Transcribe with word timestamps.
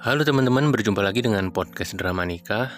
Halo 0.00 0.24
teman-teman, 0.24 0.72
berjumpa 0.72 1.04
lagi 1.04 1.20
dengan 1.20 1.52
podcast 1.52 1.92
drama 1.92 2.24
nikah. 2.24 2.72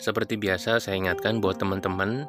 Seperti 0.00 0.40
biasa, 0.40 0.80
saya 0.80 0.96
ingatkan 0.96 1.36
buat 1.36 1.60
teman-teman 1.60 2.24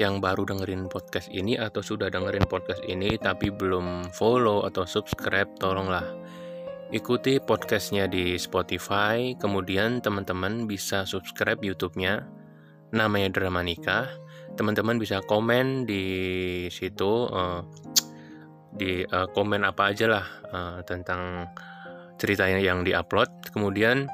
yang 0.00 0.16
baru 0.16 0.48
dengerin 0.48 0.88
podcast 0.88 1.28
ini 1.28 1.60
atau 1.60 1.84
sudah 1.84 2.08
dengerin 2.08 2.48
podcast 2.48 2.80
ini 2.88 3.20
tapi 3.20 3.52
belum 3.52 4.08
follow 4.16 4.64
atau 4.64 4.88
subscribe, 4.88 5.52
tolonglah 5.60 6.08
ikuti 6.88 7.36
podcastnya 7.36 8.08
di 8.08 8.40
Spotify. 8.40 9.36
Kemudian 9.36 10.00
teman-teman 10.00 10.64
bisa 10.64 11.04
subscribe 11.04 11.60
YouTube-nya, 11.60 12.24
namanya 12.96 13.28
drama 13.28 13.60
nikah. 13.60 14.08
Teman-teman 14.56 14.96
bisa 14.96 15.20
komen 15.28 15.84
di 15.84 16.00
situ, 16.72 17.28
uh, 17.28 17.60
di 18.72 19.04
uh, 19.04 19.28
komen 19.36 19.68
apa 19.68 19.92
aja 19.92 20.08
lah 20.08 20.26
uh, 20.48 20.78
tentang 20.88 21.44
ceritanya 22.20 22.60
yang 22.60 22.84
diupload 22.84 23.32
kemudian 23.56 24.06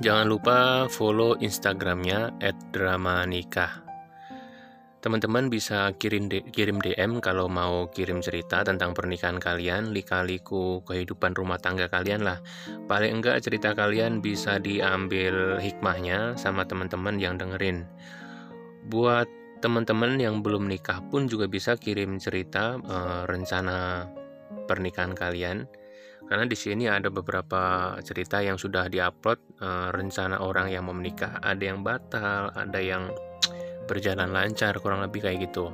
jangan 0.00 0.26
lupa 0.26 0.88
follow 0.88 1.36
instagramnya 1.38 2.32
@dramanikah 2.72 3.88
teman-teman 4.98 5.46
bisa 5.46 5.94
kirim 5.94 6.26
kirim 6.26 6.82
DM 6.82 7.22
kalau 7.22 7.46
mau 7.46 7.86
kirim 7.94 8.18
cerita 8.18 8.66
tentang 8.66 8.98
pernikahan 8.98 9.38
kalian, 9.38 9.94
lika-liku 9.94 10.82
kehidupan 10.82 11.38
rumah 11.38 11.56
tangga 11.56 11.86
kalian 11.86 12.26
lah. 12.26 12.42
Paling 12.90 13.22
enggak 13.22 13.38
cerita 13.46 13.78
kalian 13.78 14.18
bisa 14.18 14.58
diambil 14.58 15.62
hikmahnya 15.62 16.34
sama 16.34 16.66
teman-teman 16.66 17.14
yang 17.22 17.38
dengerin. 17.38 17.86
Buat 18.90 19.30
teman-teman 19.62 20.18
yang 20.18 20.42
belum 20.42 20.66
nikah 20.66 21.02
pun 21.10 21.30
juga 21.30 21.46
bisa 21.46 21.78
kirim 21.78 22.18
cerita 22.18 22.78
uh, 22.78 23.22
rencana 23.26 24.06
pernikahan 24.66 25.14
kalian 25.14 25.66
karena 26.26 26.44
di 26.44 26.58
sini 26.58 26.90
ada 26.90 27.06
beberapa 27.08 27.94
cerita 28.02 28.42
yang 28.42 28.58
sudah 28.58 28.90
diupload 28.90 29.38
e, 29.62 29.68
rencana 29.94 30.42
orang 30.42 30.72
yang 30.72 30.88
mau 30.88 30.96
menikah. 30.96 31.38
Ada 31.38 31.62
yang 31.62 31.80
batal 31.86 32.50
ada 32.52 32.80
yang 32.82 33.12
berjalan 33.86 34.34
lancar 34.34 34.76
kurang 34.82 35.06
lebih 35.06 35.24
kayak 35.24 35.46
gitu. 35.46 35.70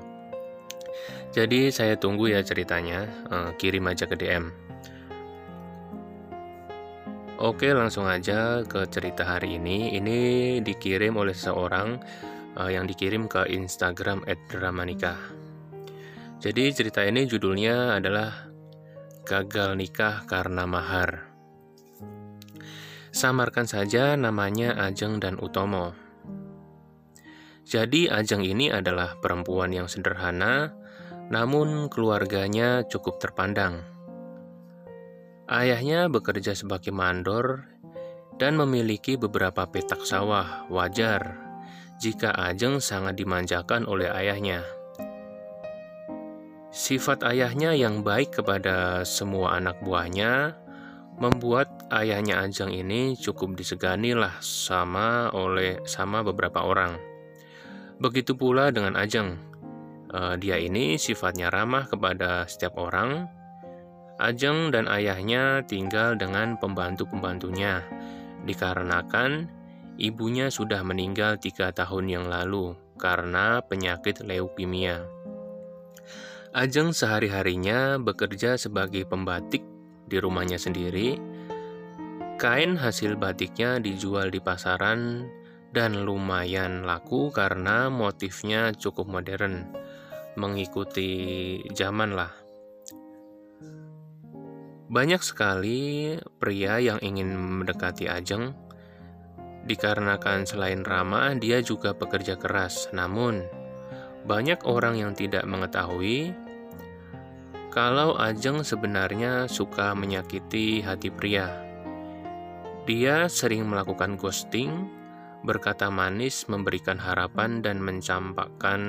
Jadi 1.34 1.72
saya 1.72 1.96
tunggu 1.96 2.30
ya 2.30 2.44
ceritanya 2.44 3.08
e, 3.30 3.36
kirim 3.56 3.88
aja 3.88 4.04
ke 4.04 4.14
DM 4.14 4.52
Oke 7.42 7.74
langsung 7.74 8.06
aja 8.06 8.62
ke 8.62 8.86
cerita 8.86 9.26
hari 9.26 9.58
ini. 9.58 9.98
Ini 9.98 10.18
dikirim 10.62 11.18
oleh 11.18 11.34
seseorang 11.34 11.98
e, 12.54 12.62
yang 12.70 12.84
dikirim 12.84 13.26
ke 13.26 13.48
Instagram 13.50 14.22
@dramanikah 14.52 15.44
jadi 16.44 16.76
cerita 16.76 17.00
ini 17.00 17.24
judulnya 17.24 17.96
adalah 17.96 18.43
gagal 19.24 19.74
nikah 19.80 20.28
karena 20.28 20.68
mahar. 20.68 21.32
Samarkan 23.10 23.64
saja 23.64 24.14
namanya 24.20 24.76
Ajeng 24.76 25.18
dan 25.18 25.40
Utomo. 25.40 25.96
Jadi 27.64 28.12
Ajeng 28.12 28.44
ini 28.44 28.68
adalah 28.68 29.16
perempuan 29.18 29.72
yang 29.72 29.88
sederhana, 29.88 30.76
namun 31.32 31.88
keluarganya 31.88 32.84
cukup 32.84 33.16
terpandang. 33.16 33.80
Ayahnya 35.48 36.12
bekerja 36.12 36.52
sebagai 36.52 36.92
mandor 36.92 37.64
dan 38.36 38.60
memiliki 38.60 39.16
beberapa 39.16 39.64
petak 39.68 40.04
sawah, 40.04 40.68
wajar 40.68 41.40
jika 42.02 42.34
Ajeng 42.34 42.82
sangat 42.82 43.16
dimanjakan 43.16 43.86
oleh 43.88 44.10
ayahnya. 44.10 44.83
Sifat 46.74 47.22
ayahnya 47.22 47.70
yang 47.70 48.02
baik 48.02 48.42
kepada 48.42 49.06
semua 49.06 49.62
anak 49.62 49.78
buahnya 49.86 50.58
membuat 51.22 51.70
ayahnya 51.94 52.42
Ajeng 52.42 52.74
ini 52.74 53.14
cukup 53.14 53.54
disegani 53.54 54.10
lah 54.10 54.42
sama 54.42 55.30
oleh 55.30 55.78
sama 55.86 56.26
beberapa 56.26 56.66
orang. 56.66 56.98
Begitu 58.02 58.34
pula 58.34 58.74
dengan 58.74 58.98
Ajeng. 58.98 59.38
Uh, 60.10 60.34
dia 60.34 60.58
ini 60.58 60.98
sifatnya 60.98 61.46
ramah 61.46 61.86
kepada 61.86 62.42
setiap 62.50 62.74
orang. 62.74 63.30
Ajeng 64.18 64.74
dan 64.74 64.90
ayahnya 64.90 65.62
tinggal 65.70 66.18
dengan 66.18 66.58
pembantu-pembantunya 66.58 67.86
dikarenakan 68.50 69.46
ibunya 70.02 70.50
sudah 70.50 70.82
meninggal 70.82 71.38
tiga 71.38 71.70
tahun 71.70 72.10
yang 72.10 72.26
lalu 72.26 72.74
karena 72.98 73.62
penyakit 73.62 74.26
leukemia. 74.26 75.06
Ajeng 76.54 76.94
sehari-harinya 76.94 77.98
bekerja 77.98 78.54
sebagai 78.54 79.02
pembatik 79.10 79.66
di 80.06 80.22
rumahnya 80.22 80.54
sendiri. 80.54 81.18
Kain 82.38 82.78
hasil 82.78 83.18
batiknya 83.18 83.82
dijual 83.82 84.30
di 84.30 84.38
pasaran 84.38 85.26
dan 85.74 86.06
lumayan 86.06 86.86
laku 86.86 87.34
karena 87.34 87.90
motifnya 87.90 88.70
cukup 88.70 89.10
modern, 89.10 89.66
mengikuti 90.38 91.58
zaman 91.74 92.14
lah. 92.14 92.30
Banyak 94.86 95.26
sekali 95.26 96.14
pria 96.38 96.78
yang 96.78 97.02
ingin 97.02 97.34
mendekati 97.34 98.06
Ajeng, 98.06 98.54
dikarenakan 99.66 100.46
selain 100.46 100.86
ramah, 100.86 101.34
dia 101.34 101.58
juga 101.66 101.98
bekerja 101.98 102.38
keras. 102.38 102.94
Namun, 102.94 103.42
banyak 104.22 104.62
orang 104.70 105.02
yang 105.02 105.18
tidak 105.18 105.42
mengetahui 105.50 106.43
kalau 107.74 108.14
Ajeng 108.14 108.62
sebenarnya 108.62 109.50
suka 109.50 109.98
menyakiti 109.98 110.78
hati 110.78 111.10
pria. 111.10 111.50
Dia 112.86 113.26
sering 113.26 113.66
melakukan 113.66 114.14
ghosting, 114.14 114.86
berkata 115.42 115.90
manis, 115.90 116.46
memberikan 116.46 117.02
harapan, 117.02 117.66
dan 117.66 117.82
mencampakkan 117.82 118.80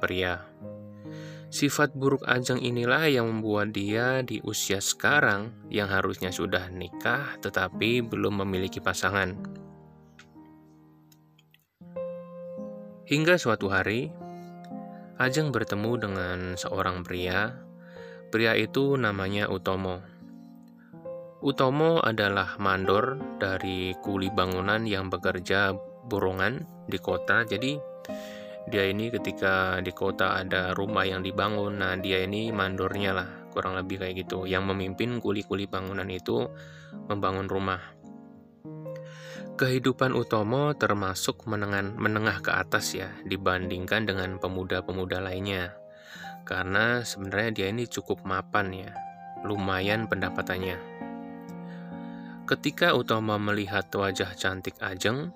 pria. 0.00 0.40
Sifat 1.52 1.92
buruk 1.92 2.24
Ajeng 2.24 2.64
inilah 2.64 3.12
yang 3.12 3.28
membuat 3.28 3.76
dia 3.76 4.24
di 4.24 4.40
usia 4.40 4.80
sekarang 4.80 5.52
yang 5.68 5.92
harusnya 5.92 6.32
sudah 6.32 6.72
nikah 6.72 7.36
tetapi 7.44 8.00
belum 8.00 8.40
memiliki 8.40 8.80
pasangan. 8.80 9.36
Hingga 13.04 13.36
suatu 13.36 13.68
hari, 13.68 14.08
Ajeng 15.20 15.52
bertemu 15.52 15.92
dengan 15.98 16.38
seorang 16.54 17.02
pria 17.02 17.68
Pria 18.30 18.54
itu 18.54 18.94
namanya 18.94 19.50
Utomo. 19.50 19.98
Utomo 21.42 21.98
adalah 21.98 22.54
mandor 22.62 23.18
dari 23.42 23.90
kuli 23.98 24.30
bangunan 24.30 24.86
yang 24.86 25.10
bekerja 25.10 25.74
borongan 26.06 26.62
di 26.86 26.94
kota. 27.02 27.42
Jadi 27.42 27.74
dia 28.70 28.86
ini 28.86 29.10
ketika 29.10 29.82
di 29.82 29.90
kota 29.90 30.38
ada 30.38 30.70
rumah 30.78 31.02
yang 31.10 31.26
dibangun, 31.26 31.82
nah 31.82 31.98
dia 31.98 32.22
ini 32.22 32.54
mandornya 32.54 33.10
lah, 33.18 33.28
kurang 33.50 33.74
lebih 33.74 33.98
kayak 33.98 34.22
gitu. 34.22 34.46
Yang 34.46 34.62
memimpin 34.62 35.18
kuli-kuli 35.18 35.66
bangunan 35.66 36.06
itu 36.06 36.46
membangun 37.10 37.50
rumah. 37.50 37.82
Kehidupan 39.58 40.14
Utomo 40.14 40.70
termasuk 40.78 41.50
menengah, 41.50 41.98
menengah 41.98 42.38
ke 42.46 42.54
atas 42.54 42.94
ya 42.94 43.10
dibandingkan 43.26 44.06
dengan 44.06 44.38
pemuda-pemuda 44.38 45.18
lainnya 45.18 45.79
karena 46.50 47.06
sebenarnya 47.06 47.50
dia 47.54 47.66
ini 47.70 47.86
cukup 47.86 48.26
mapan 48.26 48.74
ya, 48.74 48.90
lumayan 49.46 50.10
pendapatannya. 50.10 50.82
Ketika 52.42 52.90
Utama 52.98 53.38
melihat 53.38 53.86
wajah 53.94 54.34
cantik 54.34 54.74
Ajeng, 54.82 55.30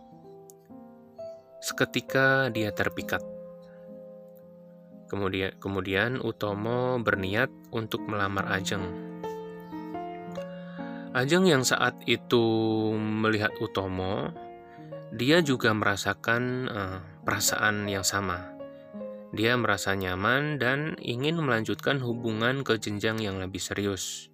seketika 1.62 2.50
dia 2.50 2.75
terpikat. 2.75 3.22
Kemudian, 5.06 5.54
kemudian 5.62 6.19
Utomo 6.19 6.98
berniat 6.98 7.55
untuk 7.70 8.02
melamar 8.10 8.50
Ajeng. 8.50 8.82
Ajeng 11.14 11.46
yang 11.46 11.62
saat 11.62 11.94
itu 12.10 12.43
melihat 12.99 13.55
Utomo, 13.62 14.34
dia 15.14 15.38
juga 15.46 15.70
merasakan 15.70 16.43
uh, 16.67 16.99
perasaan 17.22 17.87
yang 17.87 18.02
sama 18.02 18.54
dia 19.34 19.58
merasa 19.58 19.98
nyaman 19.98 20.62
dan 20.62 20.94
ingin 21.02 21.42
melanjutkan 21.42 21.98
hubungan 21.98 22.62
ke 22.62 22.78
jenjang 22.78 23.19
yang 23.19 23.42
lebih 23.42 23.58
serius. 23.58 24.31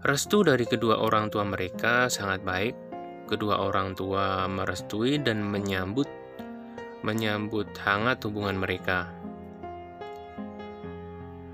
Restu 0.00 0.40
dari 0.40 0.64
kedua 0.64 1.04
orang 1.04 1.28
tua 1.28 1.44
mereka 1.44 2.08
sangat 2.08 2.40
baik. 2.40 2.72
Kedua 3.28 3.60
orang 3.60 3.92
tua 3.92 4.48
merestui 4.48 5.20
dan 5.20 5.44
menyambut 5.44 6.08
menyambut 7.04 7.68
hangat 7.84 8.24
hubungan 8.24 8.56
mereka. 8.56 9.12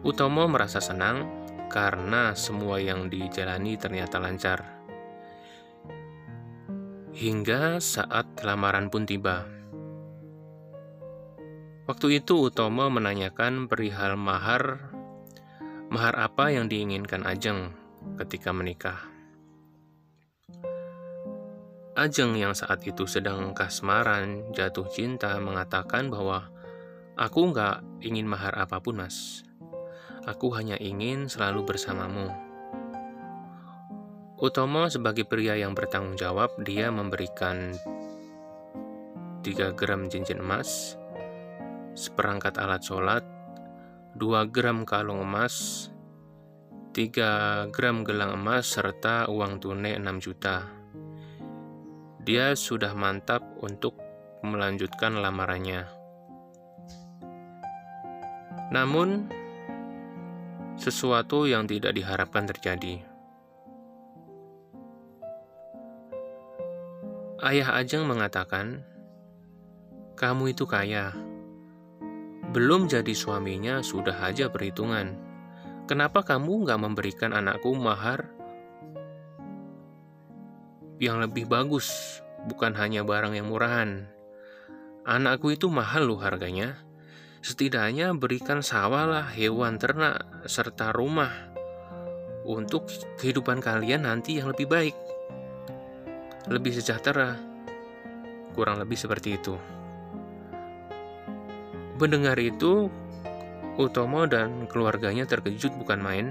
Utomo 0.07 0.47
merasa 0.47 0.79
senang 0.79 1.27
karena 1.67 2.39
semua 2.39 2.79
yang 2.79 3.11
dijalani 3.11 3.75
ternyata 3.75 4.23
lancar. 4.23 4.63
Hingga 7.15 7.83
saat 7.83 8.43
lamaran 8.47 8.91
pun 8.91 9.07
tiba. 9.07 9.54
Waktu 11.85 12.25
itu 12.25 12.49
Utomo 12.49 12.89
menanyakan 12.89 13.69
perihal 13.69 14.17
mahar 14.17 14.89
mahar 15.93 16.17
apa 16.17 16.49
yang 16.49 16.65
diinginkan 16.65 17.29
Ajeng. 17.29 17.77
ketika 18.17 18.53
menikah. 18.53 19.05
Ajeng 21.97 22.37
yang 22.37 22.53
saat 22.53 22.85
itu 22.85 23.09
sedang 23.09 23.57
kasmaran, 23.57 24.53
jatuh 24.53 24.85
cinta, 24.93 25.37
mengatakan 25.41 26.13
bahwa 26.13 26.53
aku 27.17 27.49
nggak 27.53 27.81
ingin 28.05 28.29
mahar 28.29 28.53
apa 28.61 28.81
pun, 28.81 29.01
Mas. 29.01 29.45
Aku 30.29 30.53
hanya 30.53 30.77
ingin 30.81 31.33
selalu 31.33 31.65
bersamamu. 31.65 32.29
Utomo 34.37 34.89
sebagai 34.93 35.25
pria 35.25 35.57
yang 35.57 35.73
bertanggung 35.73 36.21
jawab, 36.21 36.53
dia 36.61 36.93
memberikan 36.93 37.73
3 39.41 39.73
gram 39.73 40.09
cincin 40.13 40.45
emas, 40.45 41.01
seperangkat 41.95 42.59
alat 42.59 42.83
sholat, 42.83 43.25
2 44.19 44.51
gram 44.51 44.87
kalung 44.87 45.23
emas, 45.23 45.89
3 46.95 47.75
gram 47.75 48.07
gelang 48.07 48.39
emas, 48.39 48.71
serta 48.71 49.27
uang 49.27 49.59
tunai 49.59 49.99
6 49.99 50.23
juta. 50.23 50.71
Dia 52.23 52.55
sudah 52.55 52.95
mantap 52.95 53.43
untuk 53.59 53.99
melanjutkan 54.47 55.19
lamarannya. 55.19 55.91
Namun, 58.71 59.27
sesuatu 60.79 61.47
yang 61.47 61.67
tidak 61.67 61.95
diharapkan 61.95 62.47
terjadi. 62.47 63.03
Ayah 67.45 67.77
Ajeng 67.77 68.09
mengatakan, 68.09 68.81
"Kamu 70.17 70.55
itu 70.55 70.65
kaya. 70.65 71.34
Belum 72.55 72.87
jadi 72.87 73.11
suaminya 73.11 73.83
sudah 73.83 74.15
aja 74.23 74.47
perhitungan. 74.47 75.19
Kenapa 75.91 76.23
kamu 76.23 76.63
nggak 76.63 76.81
memberikan 76.81 77.35
anakku 77.35 77.75
mahar 77.75 78.31
yang 81.03 81.19
lebih 81.19 81.51
bagus, 81.51 82.23
bukan 82.47 82.79
hanya 82.79 83.03
barang 83.03 83.35
yang 83.35 83.51
murahan? 83.51 84.07
Anakku 85.03 85.51
itu 85.51 85.67
mahal 85.67 86.07
loh 86.07 86.23
harganya. 86.23 86.79
Setidaknya 87.43 88.15
berikan 88.15 88.63
sawah 88.63 89.05
lah, 89.05 89.27
hewan 89.35 89.77
ternak, 89.77 90.23
serta 90.47 90.95
rumah 90.95 91.35
untuk 92.47 92.87
kehidupan 93.19 93.59
kalian 93.59 94.07
nanti 94.07 94.39
yang 94.39 94.55
lebih 94.55 94.71
baik." 94.71 94.97
lebih 96.49 96.77
sejahtera. 96.77 97.41
Kurang 98.53 98.77
lebih 98.77 99.01
seperti 99.01 99.41
itu. 99.41 99.57
Mendengar 101.95 102.35
itu, 102.43 102.91
Utomo 103.75 104.27
dan 104.27 104.67
keluarganya 104.71 105.27
terkejut 105.27 105.75
bukan 105.79 105.99
main. 106.03 106.27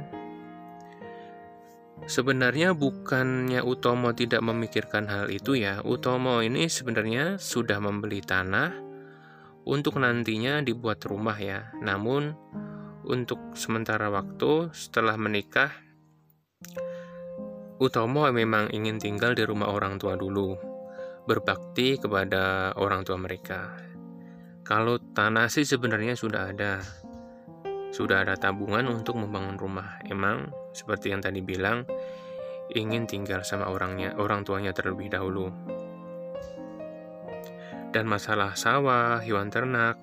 Sebenarnya 2.04 2.76
bukannya 2.76 3.64
Utomo 3.64 4.12
tidak 4.12 4.44
memikirkan 4.44 5.08
hal 5.08 5.32
itu 5.32 5.56
ya. 5.56 5.80
Utomo 5.84 6.44
ini 6.44 6.68
sebenarnya 6.68 7.40
sudah 7.40 7.80
membeli 7.80 8.20
tanah 8.20 8.76
untuk 9.64 10.04
nantinya 10.04 10.60
dibuat 10.60 11.00
rumah 11.08 11.40
ya. 11.40 11.72
Namun 11.80 12.36
untuk 13.08 13.56
sementara 13.56 14.12
waktu 14.12 14.72
setelah 14.76 15.16
menikah 15.16 15.72
Utomo 17.80 18.28
memang 18.32 18.72
ingin 18.72 18.96
tinggal 18.96 19.36
di 19.36 19.44
rumah 19.44 19.68
orang 19.68 20.00
tua 20.00 20.16
dulu, 20.16 20.56
berbakti 21.28 22.00
kepada 22.00 22.72
orang 22.80 23.04
tua 23.04 23.20
mereka. 23.20 23.93
Kalau 24.64 24.96
tanah 24.96 25.52
sih 25.52 25.68
sebenarnya 25.68 26.16
sudah 26.16 26.56
ada, 26.56 26.80
sudah 27.92 28.24
ada 28.24 28.40
tabungan 28.40 28.88
untuk 28.88 29.20
membangun 29.20 29.60
rumah. 29.60 30.00
Emang 30.08 30.56
seperti 30.72 31.12
yang 31.12 31.20
tadi 31.20 31.44
bilang, 31.44 31.84
ingin 32.72 33.04
tinggal 33.04 33.44
sama 33.44 33.68
orangnya, 33.68 34.16
orang 34.16 34.48
tuanya 34.48 34.72
terlebih 34.72 35.12
dahulu. 35.12 35.52
Dan 37.92 38.08
masalah 38.08 38.56
sawah, 38.56 39.20
hewan 39.20 39.52
ternak, 39.52 40.00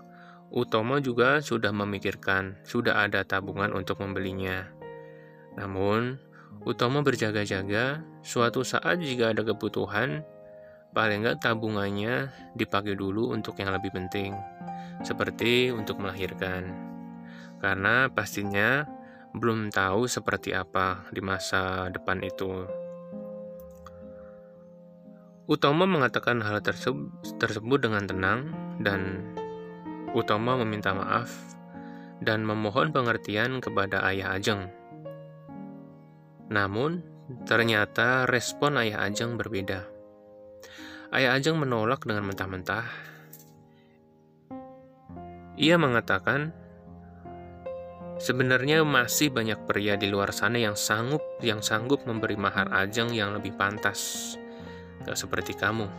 Utomo 0.53 1.01
juga 1.01 1.41
sudah 1.41 1.73
memikirkan, 1.73 2.61
sudah 2.67 3.07
ada 3.07 3.25
tabungan 3.25 3.73
untuk 3.73 4.03
membelinya. 4.05 4.69
Namun, 5.57 6.21
Utama 6.61 7.01
berjaga-jaga, 7.01 8.05
suatu 8.21 8.61
saat 8.61 9.01
jika 9.01 9.33
ada 9.33 9.41
kebutuhan, 9.41 10.21
paling 10.91 11.23
nggak 11.23 11.43
tabungannya 11.43 12.31
dipakai 12.55 12.99
dulu 12.99 13.31
untuk 13.31 13.59
yang 13.59 13.71
lebih 13.75 13.95
penting, 13.95 14.35
seperti 15.03 15.71
untuk 15.71 16.03
melahirkan. 16.03 16.71
Karena 17.61 18.09
pastinya 18.09 18.89
belum 19.37 19.71
tahu 19.71 20.11
seperti 20.11 20.57
apa 20.57 21.07
di 21.13 21.23
masa 21.23 21.87
depan 21.93 22.25
itu. 22.25 22.67
Utama 25.51 25.83
mengatakan 25.83 26.39
hal 26.47 26.63
tersebut 26.63 27.79
dengan 27.83 28.07
tenang 28.07 28.41
dan 28.79 29.35
Utama 30.11 30.59
meminta 30.59 30.91
maaf 30.91 31.31
dan 32.19 32.43
memohon 32.43 32.91
pengertian 32.91 33.63
kepada 33.63 34.03
ayah 34.11 34.35
Ajeng 34.35 34.71
namun, 36.51 37.07
ternyata 37.47 38.27
respon 38.27 38.75
Ayah 38.75 39.07
Ajeng 39.07 39.39
berbeda. 39.39 39.87
Ayah 41.11 41.35
Ajeng 41.35 41.59
menolak 41.59 42.07
dengan 42.07 42.31
mentah-mentah. 42.31 42.87
Ia 45.59 45.75
mengatakan, 45.75 46.55
sebenarnya 48.23 48.87
masih 48.87 49.35
banyak 49.35 49.67
pria 49.67 49.99
di 49.99 50.07
luar 50.07 50.31
sana 50.31 50.63
yang 50.63 50.79
sanggup 50.79 51.21
yang 51.43 51.59
sanggup 51.61 52.07
memberi 52.07 52.39
mahar 52.39 52.71
Ajeng 52.71 53.11
yang 53.11 53.35
lebih 53.35 53.59
pantas. 53.59 54.35
Gak 55.03 55.19
seperti 55.19 55.59
kamu. 55.59 55.91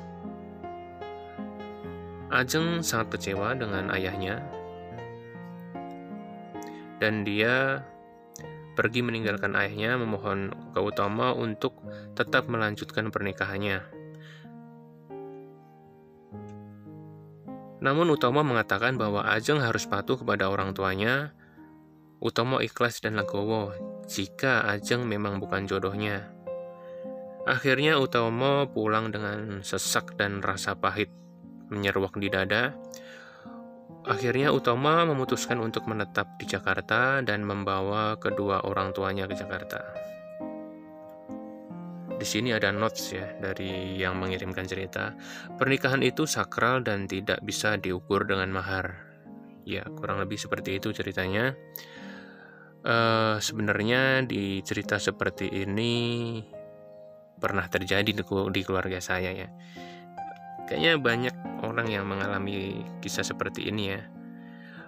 Ajeng 2.31 2.79
sangat 2.79 3.19
kecewa 3.19 3.51
dengan 3.59 3.91
ayahnya 3.91 4.39
dan 7.01 7.25
dia 7.25 7.81
pergi 8.77 9.01
meninggalkan 9.01 9.57
ayahnya 9.57 9.97
memohon 9.97 10.53
Gautama 10.71 11.33
untuk 11.33 11.75
tetap 12.13 12.47
melanjutkan 12.47 13.09
pernikahannya. 13.09 14.00
Namun 17.81 18.13
Utama 18.13 18.45
mengatakan 18.45 18.95
bahwa 18.95 19.25
Ajeng 19.25 19.59
harus 19.59 19.89
patuh 19.89 20.21
kepada 20.21 20.47
orang 20.47 20.77
tuanya. 20.77 21.33
Utama 22.21 22.61
ikhlas 22.61 23.01
dan 23.01 23.17
legowo 23.17 23.73
jika 24.05 24.61
Ajeng 24.69 25.09
memang 25.09 25.41
bukan 25.41 25.65
jodohnya. 25.65 26.29
Akhirnya 27.49 27.97
Utama 27.97 28.69
pulang 28.69 29.09
dengan 29.09 29.65
sesak 29.65 30.13
dan 30.13 30.45
rasa 30.45 30.77
pahit 30.77 31.09
menyeruak 31.73 32.13
di 32.21 32.29
dada 32.29 32.77
Akhirnya 34.01 34.49
Utama 34.49 35.05
memutuskan 35.05 35.61
untuk 35.61 35.85
menetap 35.85 36.25
di 36.41 36.49
Jakarta 36.49 37.21
dan 37.21 37.45
membawa 37.45 38.17
kedua 38.17 38.65
orang 38.65 38.97
tuanya 38.97 39.29
ke 39.29 39.37
Jakarta. 39.37 40.10
Di 42.21 42.29
sini 42.29 42.53
ada 42.53 42.69
notes 42.69 43.17
ya 43.17 43.33
dari 43.41 43.97
yang 43.97 44.21
mengirimkan 44.21 44.69
cerita. 44.69 45.17
Pernikahan 45.57 46.05
itu 46.05 46.29
sakral 46.29 46.85
dan 46.85 47.09
tidak 47.09 47.41
bisa 47.41 47.81
diukur 47.81 48.29
dengan 48.29 48.53
mahar. 48.53 48.93
Ya, 49.65 49.81
kurang 49.97 50.21
lebih 50.21 50.37
seperti 50.37 50.77
itu 50.77 50.93
ceritanya. 50.93 51.57
Uh, 52.85 53.41
sebenarnya 53.41 54.21
di 54.21 54.61
cerita 54.61 55.01
seperti 55.01 55.49
ini 55.49 56.37
pernah 57.41 57.65
terjadi 57.65 58.13
di 58.13 58.61
keluarga 58.61 59.01
saya 59.01 59.33
ya. 59.33 59.49
Kayaknya 60.69 61.01
banyak 61.01 61.35
orang 61.65 61.89
yang 61.89 62.05
mengalami 62.05 62.85
kisah 63.01 63.25
seperti 63.25 63.65
ini 63.65 63.97
ya. 63.97 64.01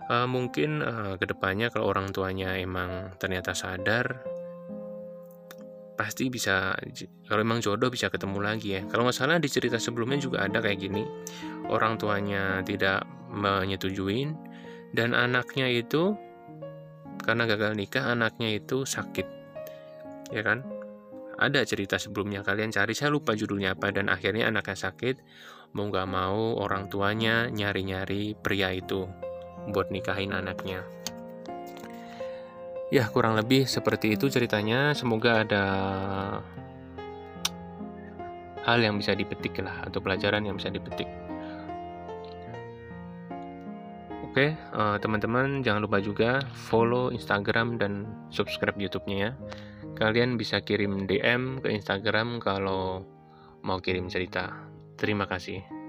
Uh, 0.06 0.30
mungkin 0.30 0.86
uh, 0.86 1.18
ke 1.18 1.26
depannya 1.26 1.74
kalau 1.74 1.90
orang 1.98 2.14
tuanya 2.14 2.54
emang 2.62 3.18
ternyata 3.18 3.58
sadar, 3.58 4.22
pasti 5.94 6.30
bisa 6.30 6.74
kalau 7.30 7.42
emang 7.46 7.62
jodoh 7.62 7.94
bisa 7.94 8.10
ketemu 8.10 8.40
lagi 8.42 8.80
ya. 8.80 8.82
Kalau 8.90 9.06
nggak 9.06 9.18
salah 9.18 9.38
di 9.38 9.50
cerita 9.50 9.78
sebelumnya 9.78 10.18
juga 10.18 10.46
ada 10.46 10.60
kayak 10.60 10.80
gini, 10.82 11.06
orang 11.70 11.98
tuanya 12.02 12.66
tidak 12.66 13.06
menyetujuin 13.34 14.34
dan 14.94 15.14
anaknya 15.18 15.70
itu 15.70 16.18
karena 17.24 17.48
gagal 17.48 17.78
nikah 17.78 18.14
anaknya 18.14 18.58
itu 18.58 18.84
sakit, 18.84 19.28
ya 20.34 20.42
kan? 20.44 20.66
Ada 21.34 21.66
cerita 21.66 21.98
sebelumnya 21.98 22.46
kalian 22.46 22.70
cari 22.70 22.94
saya 22.94 23.10
lupa 23.10 23.34
judulnya 23.34 23.74
apa 23.74 23.90
dan 23.90 24.06
akhirnya 24.10 24.54
anaknya 24.54 24.78
sakit 24.78 25.16
mau 25.74 25.90
gak 25.90 26.06
mau 26.06 26.62
orang 26.62 26.86
tuanya 26.94 27.50
nyari-nyari 27.50 28.38
pria 28.38 28.70
itu 28.70 29.10
buat 29.74 29.90
nikahin 29.90 30.30
anaknya. 30.30 30.86
Ya 32.94 33.10
kurang 33.10 33.34
lebih 33.34 33.66
seperti 33.66 34.14
itu 34.14 34.30
ceritanya. 34.30 34.94
Semoga 34.94 35.42
ada 35.42 35.64
hal 38.70 38.78
yang 38.86 39.02
bisa 39.02 39.18
dipetik 39.18 39.58
lah 39.66 39.82
atau 39.90 39.98
pelajaran 39.98 40.46
yang 40.46 40.62
bisa 40.62 40.70
dipetik. 40.70 41.10
Oke, 44.30 44.54
uh, 44.78 45.02
teman-teman 45.02 45.66
jangan 45.66 45.82
lupa 45.82 45.98
juga 46.06 46.46
follow 46.54 47.10
Instagram 47.10 47.82
dan 47.82 48.06
subscribe 48.30 48.78
YouTube-nya 48.78 49.18
ya. 49.18 49.32
kalian 49.94 50.42
bisa 50.42 50.58
kirim 50.58 51.06
DM 51.06 51.62
ke 51.62 51.70
Instagram 51.70 52.42
kalau 52.42 53.06
mau 53.62 53.78
kirim 53.82 54.10
cerita. 54.10 54.54
Terima 54.98 55.30
kasih. 55.30 55.83